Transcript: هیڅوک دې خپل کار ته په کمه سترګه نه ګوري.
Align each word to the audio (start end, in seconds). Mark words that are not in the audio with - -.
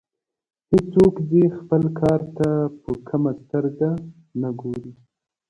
هیڅوک 0.71 1.15
دې 1.29 1.43
خپل 1.57 1.81
کار 1.99 2.19
ته 2.37 2.47
په 2.81 2.91
کمه 3.07 3.31
سترګه 3.41 3.89
نه 4.41 4.49
ګوري. 4.59 4.91